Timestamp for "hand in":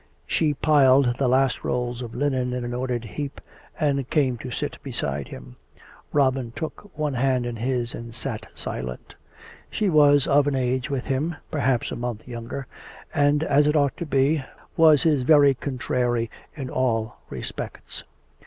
7.13-7.57